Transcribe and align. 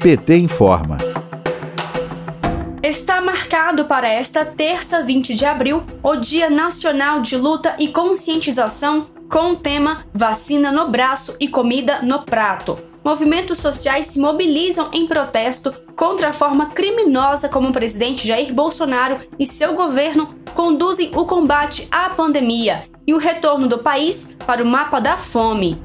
PT 0.00 0.36
informa. 0.36 0.96
Está 2.80 3.20
marcado 3.20 3.84
para 3.86 4.08
esta 4.08 4.44
terça, 4.44 5.02
20 5.02 5.34
de 5.34 5.44
abril, 5.44 5.82
o 6.04 6.14
Dia 6.14 6.48
Nacional 6.48 7.20
de 7.20 7.36
Luta 7.36 7.74
e 7.80 7.88
Conscientização 7.88 9.08
com 9.28 9.52
o 9.52 9.56
tema 9.56 10.06
Vacina 10.14 10.70
no 10.70 10.88
Braço 10.88 11.34
e 11.40 11.48
Comida 11.48 12.00
no 12.00 12.22
Prato. 12.22 12.78
Movimentos 13.04 13.58
sociais 13.58 14.06
se 14.06 14.20
mobilizam 14.20 14.88
em 14.92 15.04
protesto 15.04 15.74
contra 15.96 16.28
a 16.28 16.32
forma 16.32 16.66
criminosa 16.66 17.48
como 17.48 17.70
o 17.70 17.72
presidente 17.72 18.26
Jair 18.26 18.54
Bolsonaro 18.54 19.18
e 19.36 19.46
seu 19.46 19.74
governo 19.74 20.32
conduzem 20.54 21.10
o 21.16 21.24
combate 21.24 21.88
à 21.90 22.10
pandemia 22.10 22.84
e 23.04 23.12
o 23.14 23.18
retorno 23.18 23.66
do 23.66 23.78
país 23.78 24.28
para 24.46 24.62
o 24.62 24.66
mapa 24.66 25.00
da 25.00 25.16
fome. 25.16 25.76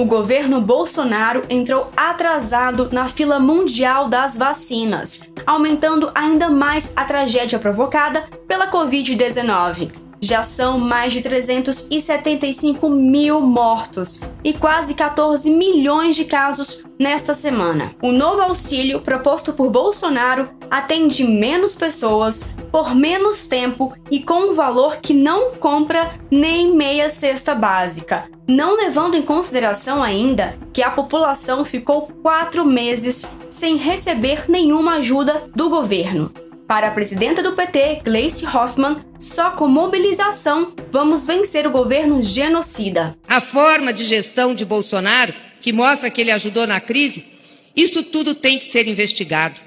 O 0.00 0.04
governo 0.06 0.62
Bolsonaro 0.62 1.42
entrou 1.50 1.92
atrasado 1.94 2.88
na 2.90 3.06
fila 3.06 3.38
mundial 3.38 4.08
das 4.08 4.34
vacinas, 4.34 5.20
aumentando 5.46 6.10
ainda 6.14 6.48
mais 6.48 6.90
a 6.96 7.04
tragédia 7.04 7.58
provocada 7.58 8.24
pela 8.48 8.70
Covid-19. 8.70 9.92
Já 10.18 10.42
são 10.42 10.78
mais 10.78 11.12
de 11.12 11.20
375 11.20 12.88
mil 12.88 13.42
mortos 13.42 14.18
e 14.42 14.54
quase 14.54 14.94
14 14.94 15.50
milhões 15.50 16.16
de 16.16 16.24
casos 16.24 16.82
nesta 16.98 17.34
semana. 17.34 17.90
O 18.02 18.10
novo 18.10 18.40
auxílio 18.40 19.02
proposto 19.02 19.52
por 19.52 19.68
Bolsonaro 19.68 20.48
atende 20.70 21.24
menos 21.24 21.74
pessoas 21.74 22.42
por 22.70 22.94
menos 22.94 23.46
tempo 23.46 23.94
e 24.10 24.20
com 24.20 24.50
um 24.50 24.54
valor 24.54 24.98
que 24.98 25.12
não 25.12 25.52
compra 25.52 26.18
nem 26.30 26.74
meia 26.74 27.10
cesta 27.10 27.54
básica, 27.54 28.28
não 28.48 28.76
levando 28.76 29.16
em 29.16 29.22
consideração 29.22 30.02
ainda 30.02 30.58
que 30.72 30.82
a 30.82 30.90
população 30.90 31.64
ficou 31.64 32.02
quatro 32.22 32.64
meses 32.64 33.24
sem 33.48 33.76
receber 33.76 34.44
nenhuma 34.48 34.96
ajuda 34.96 35.42
do 35.54 35.68
governo. 35.68 36.32
Para 36.70 36.86
a 36.86 36.90
presidenta 36.92 37.42
do 37.42 37.52
PT, 37.52 38.02
Gleice 38.04 38.46
Hoffmann, 38.46 38.98
só 39.18 39.50
com 39.50 39.66
mobilização 39.66 40.72
vamos 40.92 41.24
vencer 41.24 41.66
o 41.66 41.70
governo 41.70 42.22
genocida. 42.22 43.18
A 43.26 43.40
forma 43.40 43.92
de 43.92 44.04
gestão 44.04 44.54
de 44.54 44.64
Bolsonaro, 44.64 45.34
que 45.60 45.72
mostra 45.72 46.08
que 46.08 46.20
ele 46.20 46.30
ajudou 46.30 46.68
na 46.68 46.80
crise, 46.80 47.26
isso 47.74 48.04
tudo 48.04 48.36
tem 48.36 48.56
que 48.56 48.64
ser 48.64 48.86
investigado. 48.86 49.60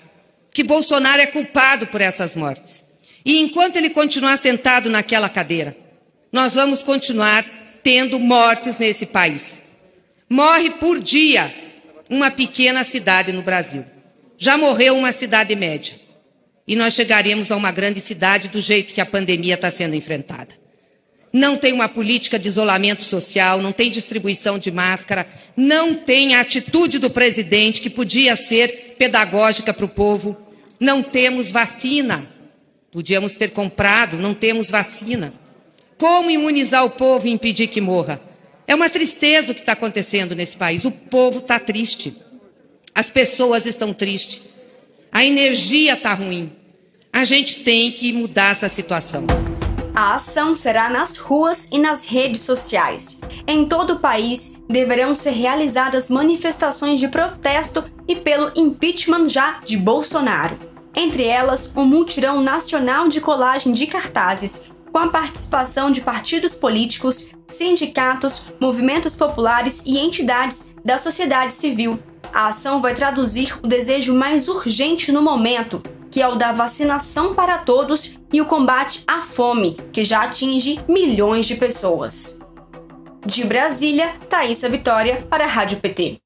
Que 0.53 0.63
Bolsonaro 0.63 1.21
é 1.21 1.25
culpado 1.25 1.87
por 1.87 1.99
essas 1.99 2.35
mortes. 2.37 2.85
E 3.25 3.39
enquanto 3.39 3.77
ele 3.77 3.89
continuar 3.89 4.37
sentado 4.37 4.89
naquela 4.89 5.29
cadeira, 5.29 5.75
nós 6.31 6.55
vamos 6.55 6.83
continuar 6.83 7.45
tendo 7.81 8.19
mortes 8.19 8.77
nesse 8.77 9.05
país. 9.05 9.61
Morre 10.29 10.71
por 10.71 10.99
dia 10.99 11.53
uma 12.09 12.31
pequena 12.31 12.83
cidade 12.83 13.31
no 13.31 13.41
Brasil. 13.41 13.85
Já 14.37 14.57
morreu 14.57 14.97
uma 14.97 15.11
cidade 15.11 15.55
média. 15.55 15.95
E 16.67 16.75
nós 16.75 16.93
chegaremos 16.93 17.51
a 17.51 17.55
uma 17.55 17.71
grande 17.71 17.99
cidade 17.99 18.47
do 18.47 18.61
jeito 18.61 18.93
que 18.93 19.01
a 19.01 19.05
pandemia 19.05 19.55
está 19.55 19.69
sendo 19.69 19.95
enfrentada. 19.95 20.55
Não 21.31 21.57
tem 21.57 21.73
uma 21.73 21.89
política 21.89 22.37
de 22.37 22.47
isolamento 22.47 23.03
social, 23.03 23.59
não 23.59 23.71
tem 23.71 23.89
distribuição 23.89 24.57
de 24.57 24.71
máscara, 24.71 25.27
não 25.57 25.95
tem 25.95 26.35
a 26.35 26.41
atitude 26.41 26.99
do 26.99 27.09
presidente 27.09 27.81
que 27.81 27.89
podia 27.89 28.35
ser 28.35 28.95
pedagógica 28.99 29.73
para 29.73 29.85
o 29.85 29.89
povo. 29.89 30.37
Não 30.79 31.01
temos 31.01 31.51
vacina. 31.51 32.29
Podíamos 32.93 33.33
ter 33.33 33.49
comprado, 33.49 34.19
não 34.19 34.35
temos 34.35 34.69
vacina. 34.69 35.33
Como 35.97 36.29
imunizar 36.29 36.85
o 36.85 36.91
povo 36.91 37.27
e 37.27 37.31
impedir 37.31 37.65
que 37.65 37.81
morra? 37.81 38.21
É 38.67 38.75
uma 38.75 38.87
tristeza 38.87 39.51
o 39.51 39.55
que 39.55 39.61
está 39.61 39.71
acontecendo 39.71 40.35
nesse 40.35 40.55
país. 40.55 40.85
O 40.85 40.91
povo 40.91 41.39
está 41.39 41.59
triste. 41.59 42.15
As 42.93 43.09
pessoas 43.09 43.65
estão 43.65 43.93
tristes. 43.93 44.43
A 45.11 45.25
energia 45.25 45.93
está 45.93 46.13
ruim. 46.13 46.51
A 47.11 47.25
gente 47.25 47.61
tem 47.61 47.91
que 47.91 48.13
mudar 48.13 48.51
essa 48.51 48.69
situação. 48.69 49.25
A 49.95 50.13
ação 50.13 50.55
será 50.55 50.87
nas 50.87 51.17
ruas 51.17 51.67
e 51.71 51.79
nas 51.79 52.05
redes 52.05 52.41
sociais. 52.41 53.19
Em 53.47 53.65
todo 53.65 53.93
o 53.93 53.99
país 53.99 54.53
deverão 54.69 55.15
ser 55.15 55.31
realizadas 55.31 56.11
manifestações 56.11 56.99
de 56.99 57.07
protesto 57.07 57.83
e 58.07 58.15
pelo 58.15 58.51
impeachment 58.55 59.29
já 59.29 59.61
de 59.65 59.77
Bolsonaro 59.77 60.72
entre 60.95 61.23
elas 61.23 61.71
um 61.75 61.85
multirão 61.85 62.41
nacional 62.41 63.07
de 63.07 63.19
colagem 63.19 63.73
de 63.73 63.87
cartazes, 63.87 64.71
com 64.91 64.99
a 64.99 65.07
participação 65.07 65.89
de 65.89 66.01
partidos 66.01 66.53
políticos, 66.53 67.31
sindicatos, 67.47 68.43
movimentos 68.59 69.15
populares 69.15 69.81
e 69.85 69.97
entidades 69.97 70.65
da 70.85 70.97
sociedade 70.97 71.53
civil. 71.53 71.99
A 72.31 72.47
ação 72.47 72.81
vai 72.81 72.93
traduzir 72.93 73.57
o 73.63 73.67
desejo 73.67 74.13
mais 74.13 74.47
urgente 74.47 75.11
no 75.11 75.21
momento, 75.21 75.81
que 76.11 76.21
é 76.21 76.27
o 76.27 76.35
da 76.35 76.51
vacinação 76.51 77.33
para 77.33 77.57
todos 77.57 78.17
e 78.31 78.39
o 78.39 78.45
combate 78.45 79.03
à 79.07 79.21
fome, 79.21 79.77
que 79.91 80.03
já 80.03 80.23
atinge 80.23 80.79
milhões 80.87 81.47
de 81.47 81.55
pessoas. 81.55 82.39
De 83.25 83.43
Brasília, 83.43 84.11
Thaisa 84.29 84.69
Vitória 84.69 85.25
para 85.29 85.45
a 85.45 85.47
Rádio 85.47 85.79
PT. 85.79 86.17